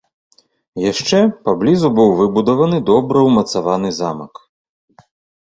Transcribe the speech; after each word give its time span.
Яшчэ 0.91 1.19
паблізу 1.49 1.87
быў 1.99 2.09
выбудаваны 2.21 2.77
добра 2.89 3.17
ўмацаваны 3.27 3.89
замак. 4.01 4.33